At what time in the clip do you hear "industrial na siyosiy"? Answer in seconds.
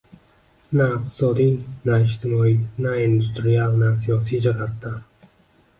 3.05-4.43